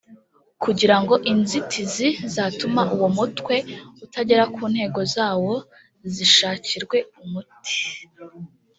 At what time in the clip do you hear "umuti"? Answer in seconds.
7.21-7.75